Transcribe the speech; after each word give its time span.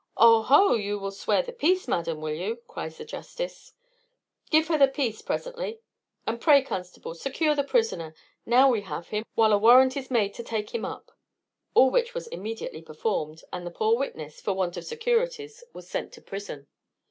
"Oho! 0.17 0.73
you 0.73 0.97
will 0.97 1.11
swear 1.11 1.43
the 1.43 1.53
peace, 1.53 1.87
madam, 1.87 2.21
will 2.21 2.33
you?" 2.33 2.55
cries 2.67 2.97
the 2.97 3.05
justice: 3.05 3.73
"Give 4.49 4.67
her 4.69 4.77
the 4.79 4.87
peace, 4.87 5.21
presently; 5.21 5.79
and 6.25 6.41
pray, 6.41 6.63
Mr. 6.63 6.65
Constable, 6.65 7.13
secure 7.13 7.53
the 7.53 7.63
prisoner, 7.63 8.15
now 8.43 8.67
we 8.67 8.81
have 8.81 9.09
him, 9.09 9.23
while 9.35 9.53
a 9.53 9.59
warrant 9.59 9.95
is 9.95 10.09
made 10.09 10.33
to 10.33 10.43
take 10.43 10.73
him 10.73 10.85
up." 10.85 11.11
All 11.75 11.91
which 11.91 12.15
was 12.15 12.25
immediately 12.29 12.81
performed, 12.81 13.43
and 13.53 13.63
the 13.63 13.69
poor 13.69 13.95
witness, 13.95 14.41
for 14.41 14.53
want 14.53 14.75
of 14.75 14.85
securities, 14.85 15.63
was 15.71 15.87
sent 15.87 16.13
to 16.13 16.21
prison. 16.23 16.65